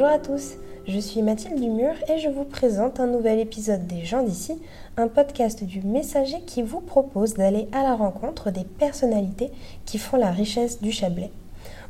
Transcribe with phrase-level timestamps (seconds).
[0.00, 0.54] Bonjour à tous,
[0.88, 4.58] je suis Mathilde Dumur et je vous présente un nouvel épisode des gens d'ici,
[4.96, 9.50] un podcast du Messager qui vous propose d'aller à la rencontre des personnalités
[9.84, 11.30] qui font la richesse du Chablais.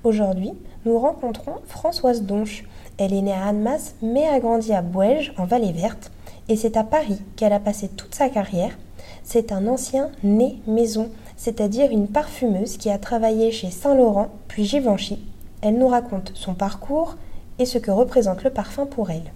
[0.02, 0.50] Aujourd'hui,
[0.84, 2.64] nous rencontrons Françoise Donche.
[2.98, 6.10] Elle est née à Annemasse mais a grandi à Bouège en Vallée Verte
[6.48, 8.76] et c'est à Paris qu'elle a passé toute sa carrière.
[9.22, 15.24] C'est un ancien né maison, c'est-à-dire une parfumeuse qui a travaillé chez Saint-Laurent puis Givenchy.
[15.62, 17.16] Elle nous raconte son parcours,
[17.60, 19.30] et ce que représente le parfum pour elle.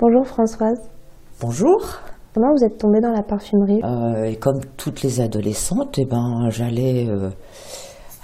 [0.00, 0.80] Bonjour Françoise.
[1.40, 1.78] Bonjour.
[2.34, 3.80] Comment vous êtes tombée dans la parfumerie?
[3.84, 7.28] Euh, Et comme toutes les adolescentes, eh ben, j'allais euh,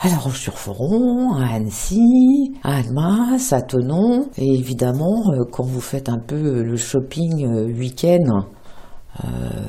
[0.00, 4.27] à La Roche-sur-Foron, à Annecy, à Annemasse, à Tonon.
[4.38, 7.46] Et évidemment, euh, quand vous faites un peu le shopping
[7.78, 8.46] week-end,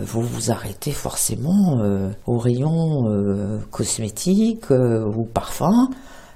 [0.05, 1.77] vous vous arrêtez forcément
[2.25, 2.69] au rayon
[3.71, 5.89] cosmétique ou parfum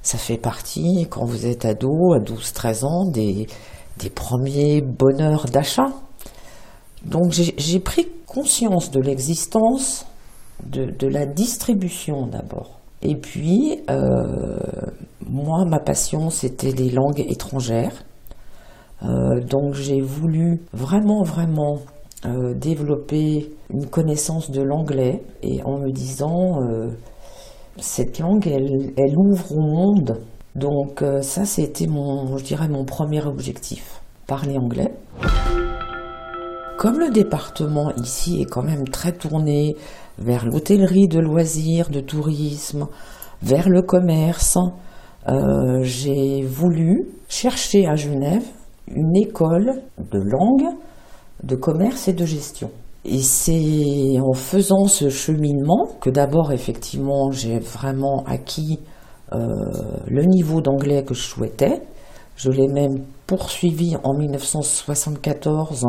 [0.06, 3.48] ça fait partie, quand vous êtes ado, à 12-13 ans, des,
[3.98, 5.88] des premiers bonheurs d'achat.
[7.04, 10.06] Donc j'ai pris conscience de l'existence
[10.64, 12.80] de, la distribution d'abord.
[13.02, 14.60] Et puis, euh,
[15.28, 18.04] moi, ma passion, c'était les langues étrangères.
[19.02, 21.80] Euh, donc j'ai voulu vraiment, vraiment
[22.26, 26.60] euh, développer une connaissance de l'anglais et en me disant
[27.78, 30.22] cette langue, elle, ouvre au monde.
[30.56, 32.36] Donc euh, ça, c'était mon,
[32.86, 34.94] premier objectif, parler anglais.
[36.78, 39.76] Comme le département ici est quand même très tourné
[40.18, 42.88] vers l'hôtellerie de loisirs, de tourisme,
[43.42, 44.58] vers le commerce,
[45.28, 48.46] euh, j'ai voulu chercher à Genève
[48.88, 50.76] une école de langue,
[51.44, 52.72] de commerce et de gestion.
[53.08, 58.80] Et c'est en faisant ce cheminement que d'abord, effectivement, j'ai vraiment acquis
[59.32, 59.38] euh,
[60.08, 61.84] le niveau d'anglais que je souhaitais.
[62.36, 65.86] Je l'ai même poursuivi en 1974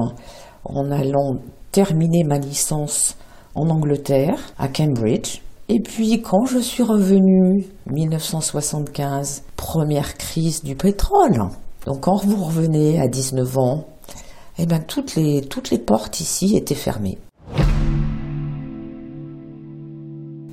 [0.64, 1.36] en allant
[1.72, 3.16] terminer ma licence
[3.54, 5.40] en Angleterre, à Cambridge.
[5.68, 11.38] Et puis quand je suis revenue, 1975, première crise du pétrole.
[11.86, 13.86] Donc quand vous revenez à 19 ans,
[14.58, 17.18] eh bien, toutes les, toutes les portes ici étaient fermées.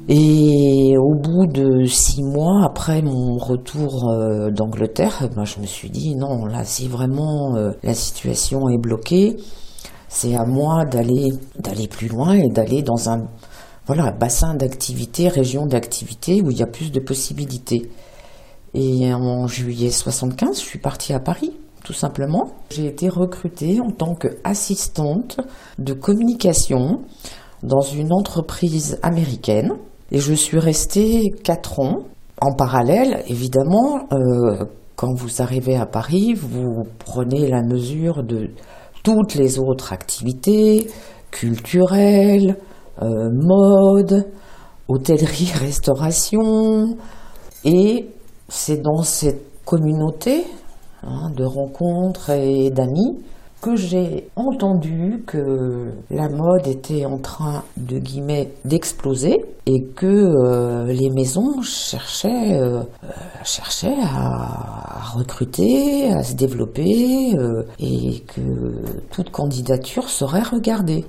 [0.09, 5.65] Et au bout de six mois après mon retour euh, d'Angleterre, eh ben, je me
[5.65, 9.37] suis dit non, là, si vraiment euh, la situation est bloquée,
[10.09, 13.27] c'est à moi d'aller plus loin et d'aller dans un
[13.85, 17.89] voilà bassin d'activité, région d'activité où il y a plus de possibilités.
[18.73, 22.51] Et en juillet 75, je suis partie à Paris tout simplement.
[22.69, 25.37] J'ai été recrutée en tant qu'assistante
[25.77, 27.01] de communication
[27.61, 29.73] dans une entreprise américaine
[30.11, 32.03] et je suis restée quatre ans.
[32.41, 38.49] En parallèle, évidemment, euh, quand vous arrivez à Paris, vous prenez la mesure de
[39.03, 40.87] toutes les autres activités
[41.31, 42.57] culturelles,
[43.01, 44.27] euh, mode,
[44.87, 46.97] hôtellerie, restauration.
[47.65, 48.09] Et
[48.49, 50.45] c'est dans cette communauté
[51.05, 53.17] Hein, de rencontres et d'amis,
[53.61, 60.85] que j'ai entendu que la mode était en train de guillemets d'exploser et que euh,
[60.85, 62.83] les maisons cherchaient, euh,
[63.43, 68.41] cherchaient à, recruter, à se développer euh, et que
[69.11, 71.05] toute candidature serait regardée.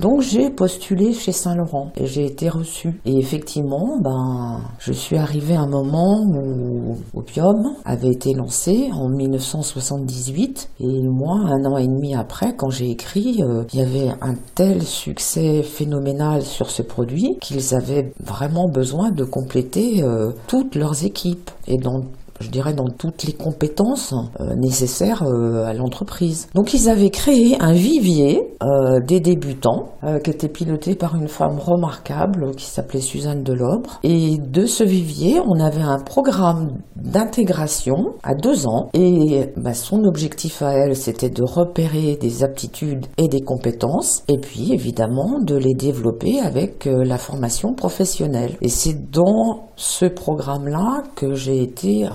[0.00, 3.00] Donc j'ai postulé chez Saint-Laurent et j'ai été reçue.
[3.04, 9.08] Et effectivement, ben, je suis arrivée à un moment où Opium avait été lancé en
[9.08, 14.14] 1978 et moi, un an et demi après, quand j'ai écrit, euh, il y avait
[14.20, 20.76] un tel succès phénoménal sur ce produit qu'ils avaient vraiment besoin de compléter euh, toutes
[20.76, 21.50] leurs équipes.
[21.66, 22.02] Et dans
[22.40, 26.48] je dirais, dans toutes les compétences euh, nécessaires euh, à l'entreprise.
[26.54, 29.86] Donc ils avaient créé un vivier euh, des débutants
[30.22, 33.98] qui était piloté par une femme remarquable qui s'appelait Suzanne Delobre.
[34.04, 38.90] Et de ce vivier, on avait un programme d'intégration à deux ans.
[38.94, 44.22] Et bah, son objectif à elle, c'était de repérer des aptitudes et des compétences.
[44.28, 48.56] Et puis évidemment de les développer avec la formation professionnelle.
[48.62, 52.06] Et c'est dans ce programme-là que j'ai été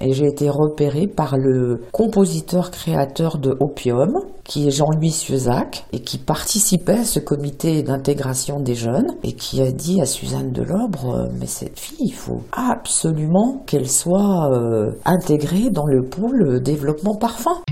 [0.00, 6.00] et j'ai été repéré par le compositeur créateur de Opium qui est Jean-Louis Suezac et
[6.00, 11.14] qui participait à ce comité d'intégration des jeunes et qui a dit à Suzanne Delobre
[11.14, 17.16] euh, mais cette fille il faut absolument qu'elle soit euh, intégrée dans le pôle développement
[17.16, 17.62] parfum.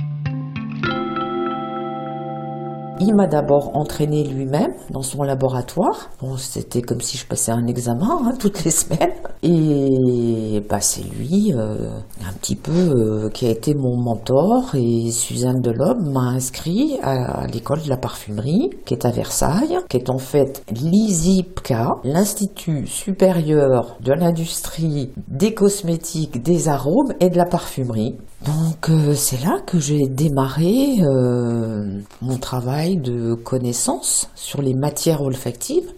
[2.99, 6.11] Il m'a d'abord entraîné lui-même dans son laboratoire.
[6.21, 9.13] Bon, c'était comme si je passais un examen hein, toutes les semaines.
[9.43, 11.91] Et bah, c'est lui, euh,
[12.27, 14.75] un petit peu, euh, qui a été mon mentor.
[14.75, 19.99] Et Suzanne Delobe m'a inscrit à, l'école de la parfumerie, qui est à Versailles, qui
[19.99, 27.45] est en fait l'ISIPCA, l'Institut supérieur de l'industrie des cosmétiques, des arômes et de la
[27.45, 28.17] parfumerie.
[28.45, 35.23] Donc euh, c'est là que j'ai démarré euh, mon travail de connaissance sur les matières
[35.23, 35.93] olfactives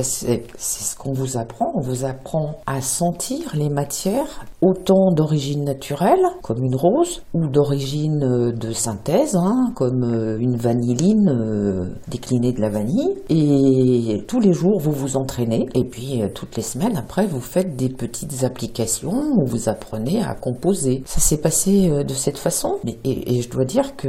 [0.00, 1.72] c'est ce qu'on vous apprend.
[1.74, 8.22] On vous apprend à sentir les matières, autant d'origine naturelle, comme une rose, ou d'origine
[8.22, 13.16] euh, de synthèse, hein, comme euh, une vanilline euh, déclinée de la vanille.
[13.28, 15.66] Et tous les jours, vous vous entraînez.
[15.74, 20.34] Et puis, toutes les semaines, après, vous faites des petites applications où vous apprenez à
[20.34, 21.02] composer.
[21.04, 22.78] Ça s'est passé de cette façon.
[23.04, 24.08] Et, je dois dire que,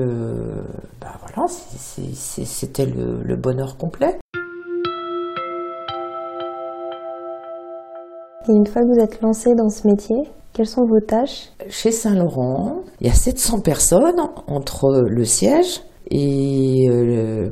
[1.01, 4.17] bah voilà, c'était le bonheur complet.
[8.49, 10.17] Et une fois que vous êtes lancé dans ce métier,
[10.51, 11.49] quelles sont vos tâches?
[11.69, 15.81] Chez Saint-Laurent, il y a 700 personnes entre le siège
[16.11, 17.49] et euh,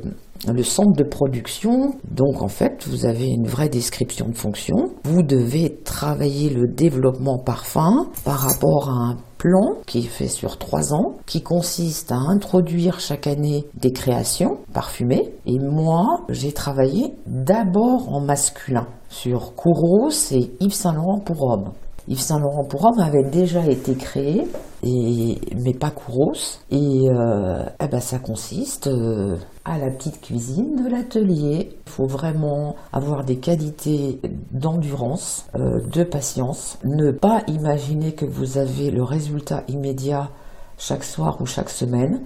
[0.52, 1.94] le, centre de production.
[2.10, 4.90] Donc en fait, vous avez une vraie description de fonction.
[5.04, 10.56] Vous devez travailler le développement parfum par rapport à un plan qui est fait sur
[10.58, 15.34] trois ans, qui consiste à introduire chaque année des créations parfumées.
[15.46, 21.72] Et moi, j'ai travaillé d'abord en masculin sur Kouros et Yves Saint Laurent pour hommes.
[22.08, 24.46] Yves Saint Laurent pour hommes avait déjà été créé,
[24.82, 26.60] mais pas Kouros.
[26.70, 31.78] Et euh, eh ben, ça consiste euh, à la petite cuisine de l'atelier.
[31.86, 34.20] Il faut vraiment avoir des qualités
[34.50, 36.78] d'endurance, euh, de patience.
[36.84, 40.30] Ne pas imaginer que vous avez le résultat immédiat
[40.78, 42.22] chaque soir ou chaque semaine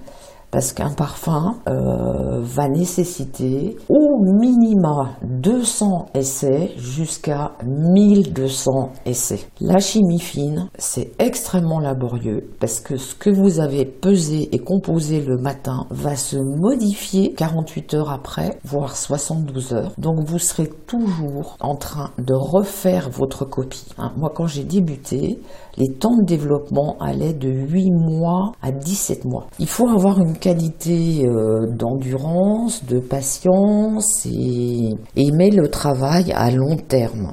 [0.51, 9.47] parce qu'un parfum va nécessiter au minima 200 essais jusqu'à 1200 essais.
[9.61, 15.21] La chimie fine, c'est extrêmement laborieux parce que ce que vous avez pesé et composé
[15.21, 19.93] le matin va se modifier 48 heures après, voire 72 heures.
[19.99, 23.87] Donc vous serez toujours en train de refaire votre copie.
[23.99, 25.39] Hein, moi quand j'ai débuté,
[25.79, 29.47] les temps de développement allaient de 8 mois à 17 mois.
[29.59, 34.97] Il faut avoir une qualité euh, d'endurance, de patience et
[35.39, 37.33] le travail à long terme.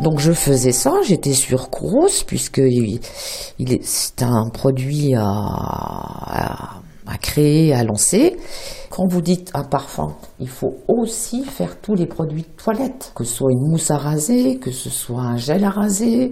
[0.00, 3.00] Donc je faisais ça, j'étais sur Kouros puisque il,
[3.82, 6.80] c'est un produit à,
[7.20, 8.36] créer, à lancer.
[8.88, 13.24] Quand vous dites un parfum, il faut aussi faire tous les produits de toilette, que
[13.24, 16.30] ce soit une mousse à raser, que ce soit un gel à raser,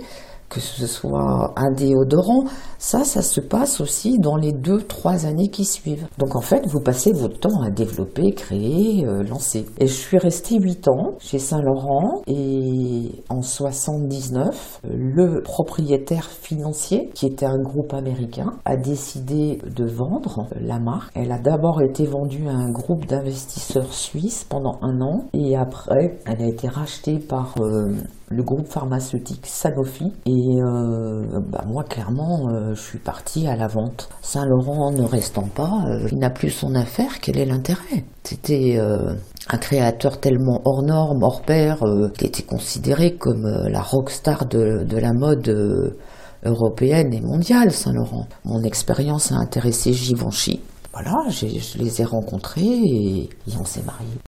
[0.49, 2.45] que ce soit un déodorant,
[2.79, 6.07] ça, ça se passe aussi dans les deux, trois années qui suivent.
[6.19, 9.67] Donc en fait, vous passez votre temps à développer, créer, euh, lancer.
[9.79, 17.27] Et je suis restée huit ans chez Saint-Laurent et en 79, le propriétaire financier, qui
[17.27, 21.13] était un groupe américain, a décidé de vendre la marque.
[21.15, 26.19] Elle a d'abord été vendue à un groupe d'investisseurs suisses pendant un an et après,
[26.27, 27.95] elle a été rachetée par euh,
[28.31, 30.13] le groupe pharmaceutique Sanofi.
[30.27, 34.09] Et euh, bah, moi, clairement, euh, je suis partie à la vente.
[34.23, 38.05] Saint-Laurent ne restant pas, euh, il n'a plus son affaire, quel est l'intérêt?
[38.25, 41.83] C'était un créateur tellement hors norme, hors pair,
[42.19, 45.97] qui était considéré comme la rockstar de, de la mode
[46.45, 48.27] européenne et mondiale, Saint-Laurent.
[48.45, 50.61] Mon expérience a intéressé Givenchy.
[50.93, 54.19] Voilà, je les ai rencontrés et, et on s'est mariés.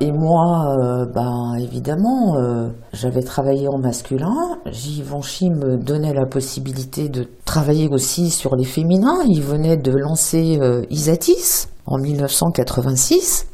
[0.00, 4.58] Et moi, euh, ben évidemment, euh, j'avais travaillé en masculin.
[4.70, 9.24] Givenchy me donnait la possibilité de travailler aussi sur les féminins.
[9.26, 13.48] Il venait de lancer euh, Isatis en 1986.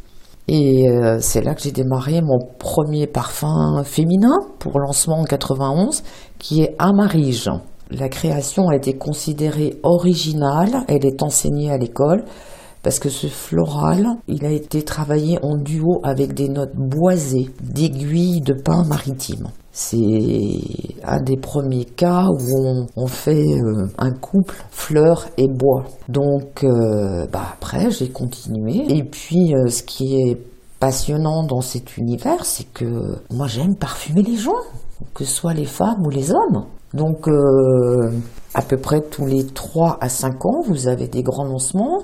[0.47, 0.87] Et
[1.21, 6.03] c'est là que j'ai démarré mon premier parfum féminin pour lancement en 91,
[6.39, 7.49] qui est Amarige.
[7.91, 12.25] La création a été considérée originale, elle est enseignée à l'école
[12.85, 18.43] parce que ce floral, il a été travaillé en duo avec des notes boisées d'aiguilles
[18.43, 19.49] de pin maritime.
[19.73, 20.61] C'est
[21.03, 25.85] un des premiers cas où on, fait euh, un couple fleurs et bois.
[26.11, 30.39] Donc euh, bah après j'ai continué et puis euh, ce qui est
[30.79, 32.85] passionnant dans cet univers, c'est que
[33.33, 34.53] moi j'aime parfumer les gens,
[35.15, 36.67] que ce soit les femmes ou les hommes.
[36.93, 37.27] Donc
[38.53, 42.03] à peu près tous les 3 à 5 ans, vous avez des grands lancements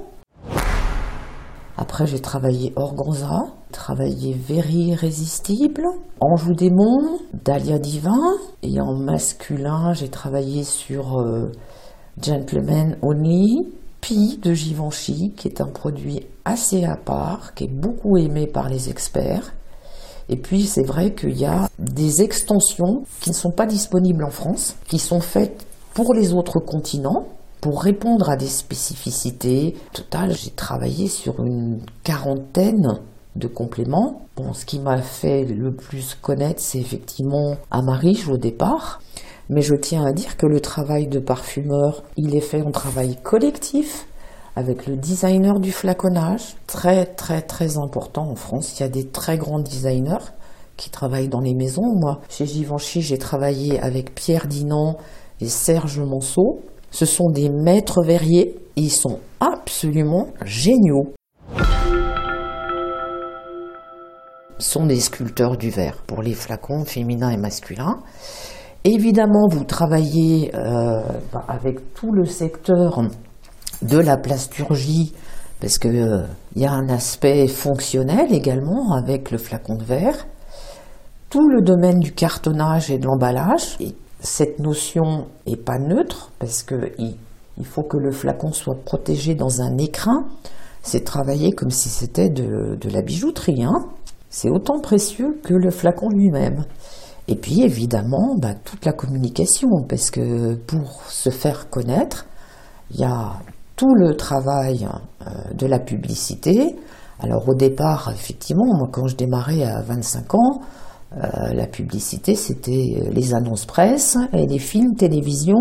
[2.06, 3.42] j'ai travaillé Organza,
[3.72, 5.84] travaillé Very Irrésistible,
[6.20, 8.20] Anjou Démon, Dahlia Divin.
[8.62, 11.50] Et en masculin, j'ai travaillé sur euh,
[12.20, 13.68] Gentleman Only,
[14.00, 18.68] Pi de Givenchy, qui est un produit assez à part, qui est beaucoup aimé par
[18.68, 19.52] les experts.
[20.28, 24.30] Et puis c'est vrai qu'il y a des extensions qui ne sont pas disponibles en
[24.30, 27.26] France, qui sont faites pour les autres continents,
[27.60, 29.76] pour répondre à des spécificités.
[29.92, 33.00] Total, j'ai travaillé sur une quarantaine
[33.36, 34.22] de compléments.
[34.36, 39.00] Bon, ce qui m'a fait le plus connaître, c'est effectivement Amariche au départ.
[39.48, 43.16] Mais je tiens à dire que le travail de parfumeur, il est fait en travail
[43.22, 44.06] collectif
[44.56, 46.56] avec le designer du flaconnage.
[46.66, 48.78] Très, très, très important en France.
[48.78, 50.24] Il y a des très grands designers
[50.76, 51.94] qui travaillent dans les maisons.
[51.96, 54.96] Moi, chez Givenchy, j'ai travaillé avec Pierre Dinan
[55.40, 56.60] et Serge Monceau.
[56.90, 61.14] Ce sont des maîtres verriers et ils sont absolument géniaux.
[64.62, 67.98] sont des sculpteurs du verre pour les flacons féminins et masculins.
[68.84, 73.02] Évidemment, vous travaillez euh, bah, avec tout le secteur
[73.82, 75.12] de la plasturgie,
[75.60, 76.22] parce qu'il euh,
[76.56, 80.26] y a un aspect fonctionnel également avec le flacon de verre.
[81.28, 83.76] Tout le domaine du cartonnage et de l'emballage.
[84.20, 87.16] Cette notion n'est pas neutre, parce qu'il
[87.58, 90.24] il faut que le flacon soit protégé dans un écrin.
[90.82, 93.64] C'est travailler comme si c'était de, la bijouterie.
[93.64, 93.86] Hein.
[94.30, 96.64] C'est autant précieux que le flacon lui-même.
[97.28, 102.26] Et puis évidemment, bah, toute la communication, parce que pour se faire connaître,
[102.90, 103.34] il y a
[103.76, 104.88] tout le travail
[105.22, 106.76] euh, de la publicité.
[107.20, 110.60] Alors au départ, effectivement, moi quand je démarrais à 25 ans,
[111.16, 115.58] euh, la publicité c'était euh, les annonces presse et les films télévision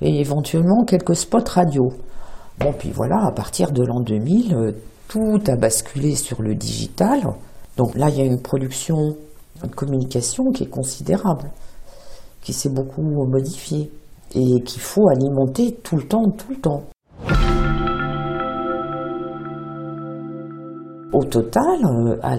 [0.00, 1.88] et éventuellement quelques spots radio.
[2.58, 4.74] Bon puis voilà, à partir de l'an 2000,
[5.08, 7.22] tout a basculé sur le digital.
[7.76, 9.16] Donc là, il y a une production
[9.62, 11.50] de communication qui est considérable,
[12.42, 13.90] qui s'est beaucoup modifiée
[14.34, 16.82] et qu'il faut alimenter tout le temps, tout le temps.
[21.12, 22.36] Au total, euh, à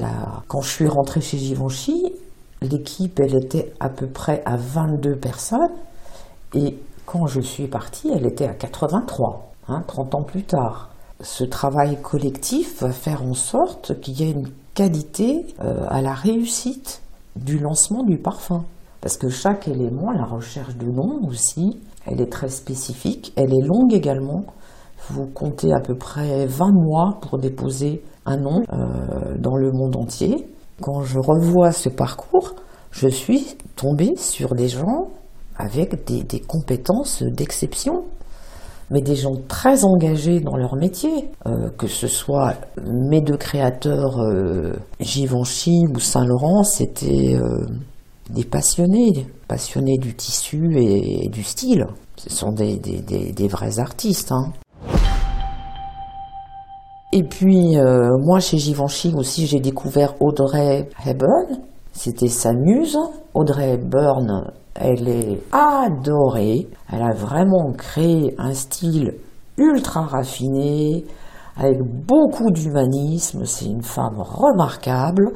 [0.48, 2.03] quand je suis rentrée chez Givenchy,
[2.62, 5.72] l'équipe, elle était à peu près à 22 personnes.
[6.54, 10.89] Et quand je suis partie, elle était à 83, 30 hein, ans plus tard.
[11.22, 16.13] Ce travail collectif va faire en sorte qu'il y ait une qualité euh, à la
[16.13, 17.01] réussite
[17.36, 18.63] du lancement du parfum.
[19.01, 23.66] Parce que chaque élément, la recherche de nom aussi, elle est très spécifique, elle est
[23.66, 24.46] longue également.
[25.10, 29.96] Vous comptez à peu près 20 mois pour déposer un nom euh, dans le monde
[29.96, 30.48] entier.
[30.82, 32.56] Quand je revois ce parcours,
[32.92, 35.10] je suis tombée sur des gens
[35.58, 38.06] avec des compétences d'exception
[38.92, 42.56] mais des gens très engagés dans leur métier, euh, que ce soit
[42.86, 47.66] mes deux créateurs, euh, Givenchy ou Saint-Laurent, c'était euh,
[48.32, 51.86] des passionnés, passionnés du tissu et, du style.
[52.18, 54.32] Ce sont des, des, vrais artistes.
[54.32, 54.52] Hein.
[57.20, 57.76] Et puis,
[58.24, 61.60] moi, chez Givenchy aussi, j'ai découvert Audrey Hepburn.
[61.92, 62.98] C'était sa muse.
[63.34, 66.70] Audrey Hepburn, elle est adorée.
[66.90, 69.16] Elle a vraiment créé un style
[69.58, 71.04] ultra raffiné,
[71.58, 73.44] avec beaucoup d'humanisme.
[73.44, 75.34] C'est une femme remarquable.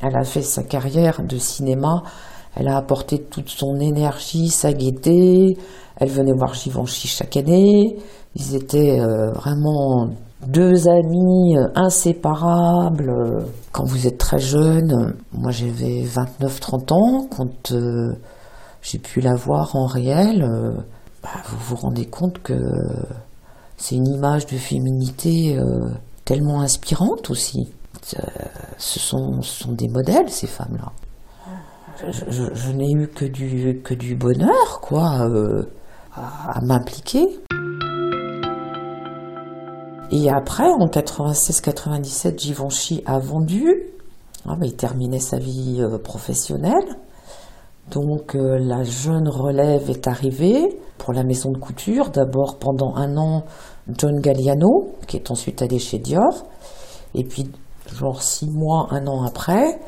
[0.00, 2.04] Elle a fait sa carrière de cinéma.
[2.56, 5.58] Elle a apporté toute son énergie, sa gaieté.
[5.96, 7.98] Elle venait voir Givenchy chaque année.
[8.34, 10.08] Ils étaient euh, vraiment
[10.46, 13.12] deux amis euh, inséparables.
[13.72, 18.12] Quand vous êtes très jeune, moi j'avais 29-30 ans, quand euh,
[18.82, 20.72] j'ai pu la voir en réel, euh,
[21.22, 22.54] bah, vous vous rendez compte que
[23.76, 25.90] c'est une image de féminité euh,
[26.24, 27.72] tellement inspirante aussi.
[28.14, 28.22] Euh,
[28.78, 30.92] ce, sont, des modèles, ces femmes-là.
[32.10, 35.28] Je, n'ai eu que du, que du bonheur, quoi,
[36.16, 37.28] à, m'impliquer.
[40.12, 43.64] Et après, en 96-97, Givenchy a vendu.
[44.46, 46.96] Ah, il terminait sa vie professionnelle.
[47.90, 52.10] Donc euh, la jeune relève est arrivée pour la maison de couture.
[52.10, 53.44] D'abord pendant un an
[53.88, 56.44] John Galliano, qui est ensuite allé chez Dior.
[57.14, 57.50] Et puis
[57.98, 59.80] genre six mois, un an après,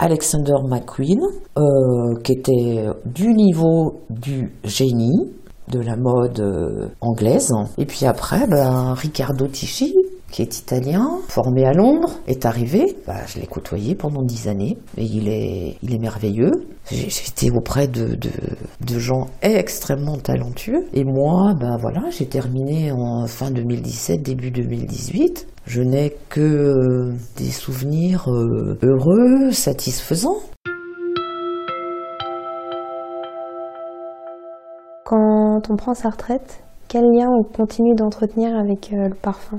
[0.00, 1.20] Alexander McQueen,
[1.58, 5.32] euh, qui était du niveau du génie
[5.70, 7.52] de la mode euh, anglaise.
[7.78, 9.94] Et puis après, ben, Riccardo Tisci,
[10.30, 12.96] qui est italien, formé à Londres, est arrivé.
[13.06, 16.52] Bah, je l'ai côtoyé pendant dix années et il est, il est merveilleux.
[16.90, 20.86] J'étais auprès de, de, gens extrêmement talentueux.
[20.92, 25.46] Et moi, ben voilà, j'ai terminé en fin 2017, début 2018.
[25.66, 30.40] Je n'ai que euh, des souvenirs euh, heureux, satisfaisants.
[35.60, 39.58] Quand on prend sa retraite, Quel lien on continue d'entretenir avec le parfum?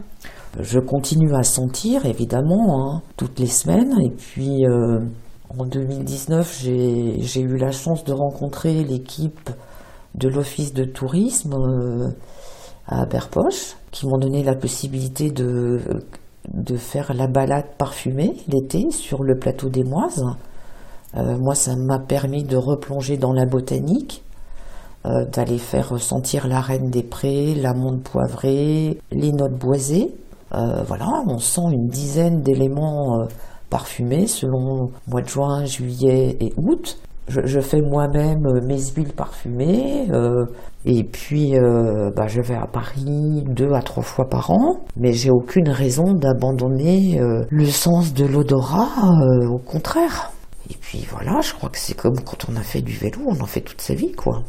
[0.59, 3.93] Je continue à sentir, évidemment, hein, toutes les semaines.
[4.03, 4.63] Et puis,
[5.55, 9.49] en 2019, j'ai eu la chance de rencontrer l'équipe
[10.15, 11.53] de l'Office de tourisme
[12.87, 15.79] à Berpoche, qui m'ont donné la possibilité de,
[16.77, 20.25] faire la balade parfumée l'été sur le plateau des Moises.
[21.15, 24.23] Euh, moi, ça m'a permis de replonger dans la botanique,
[25.05, 30.15] euh, d'aller faire ressentir la reine des prés, la monde poivrée, les notes boisées.
[30.53, 33.25] Euh, voilà, on sent une dizaine d'éléments
[33.69, 36.99] parfumés selon mois de juin, juillet et août.
[37.27, 40.45] Je, fais moi-même mes huiles parfumées euh,
[40.85, 45.13] et puis euh, bah, je vais à Paris deux à trois fois par an, mais
[45.13, 49.13] j'ai aucune raison d'abandonner euh, le sens de l'odorat,
[49.49, 50.31] au contraire.
[50.69, 53.39] Et puis voilà, je crois que c'est comme quand on a fait du vélo, on
[53.39, 54.43] en fait toute sa vie, quoi.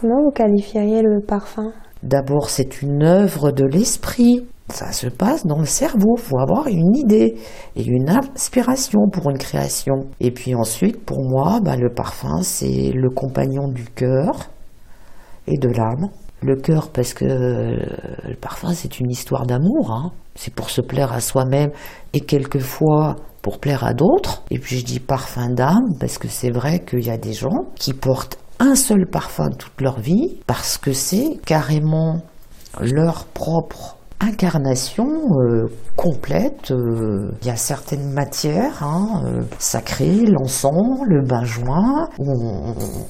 [0.00, 1.72] Comment vous qualifieriez le parfum?
[2.02, 4.46] D'abord, c'est une œuvre de l'esprit.
[4.70, 7.36] Ça se passe dans le cerveau, faut avoir une idée
[7.76, 10.06] et une inspiration pour une création.
[10.18, 14.48] Et puis ensuite, pour moi, bah, le parfum, c'est le compagnon du cœur
[15.46, 16.08] et de l'âme.
[16.40, 19.92] Le cœur, parce que le parfum, c'est une histoire d'amour.
[19.92, 20.12] Hein.
[20.34, 21.72] C'est pour se plaire à soi-même
[22.14, 24.44] et quelquefois pour plaire à d'autres.
[24.50, 27.66] Et puis je dis parfum d'âme parce que c'est vrai qu'il y a des gens
[27.74, 32.20] qui portent un seul parfum toute leur vie parce que c'est carrément
[32.78, 36.70] leur propre incarnation euh, complète.
[36.70, 42.30] Euh, il y a certaines matières hein, euh, sacrées, l'encens, le benjoin, où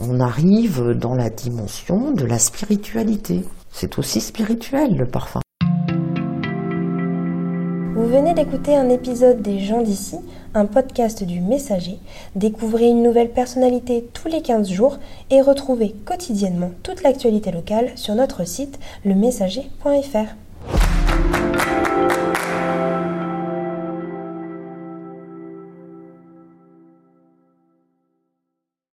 [0.01, 3.45] on, arrive dans la dimension de la spiritualité.
[3.73, 5.41] C'est aussi spirituel le parfum.
[7.97, 10.17] Vous venez d'écouter un épisode des gens d'ici,
[10.55, 11.99] un podcast du Messager.
[12.35, 14.99] Découvrez une nouvelle personnalité tous les 15 jours
[15.31, 20.35] et retrouvez quotidiennement toute l'actualité locale sur notre site lemessager.fr.